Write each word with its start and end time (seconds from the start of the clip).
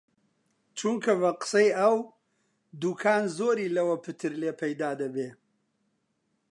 چونکە 0.77 1.13
بە 1.21 1.31
قسەی 1.39 1.69
ئەو، 1.79 1.97
دووکان 2.81 3.23
زۆری 3.37 3.73
لەوە 3.77 3.95
پتر 4.05 4.31
لێ 4.41 4.51
پەیدا 4.61 4.91
دەبێ 5.01 5.29